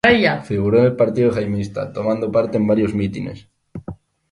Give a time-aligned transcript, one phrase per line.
[0.45, 3.47] Figuró en el partido jaimista, tomando parte en varios mítines.